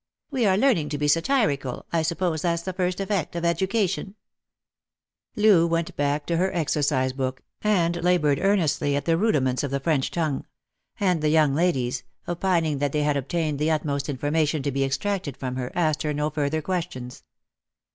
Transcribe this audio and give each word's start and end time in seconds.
"We 0.31 0.47
are 0.47 0.57
learning 0.57 0.89
to 0.89 0.97
be 0.97 1.07
satirical— 1.07 1.85
I 1.93 2.01
suppose 2.01 2.41
that's 2.41 2.63
the 2.63 2.73
first 2.73 2.99
effect 2.99 3.35
of 3.35 3.45
education!" 3.45 4.15
Loo 5.35 5.67
went 5.67 5.95
back 5.95 6.25
to 6.25 6.37
her 6.37 6.51
exercise 6.55 7.13
book, 7.13 7.43
and 7.61 8.03
laboured 8.03 8.39
earnestly 8.41 8.95
at 8.95 9.05
the 9.05 9.15
rudiments 9.15 9.61
of 9.63 9.69
the 9.69 9.79
French 9.79 10.09
tongue; 10.09 10.47
and 10.99 11.21
the 11.21 11.29
young 11.29 11.53
ladies, 11.53 12.01
opining 12.27 12.79
that 12.79 12.93
they 12.93 13.03
had 13.03 13.15
obtained 13.15 13.59
the 13.59 13.69
utmost 13.69 14.09
information 14.09 14.63
to 14.63 14.71
be 14.71 14.83
extracted 14.83 15.37
from 15.37 15.55
her, 15.55 15.71
asked 15.75 16.01
her 16.01 16.15
no 16.15 16.31
further 16.31 16.63
questions. 16.63 17.21